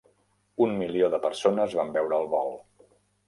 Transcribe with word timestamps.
Un 0.65 0.71
milió 0.77 1.09
de 1.15 1.19
persones 1.27 1.77
van 1.81 1.93
veure 1.99 2.19
el 2.23 2.27
vol. 2.35 2.51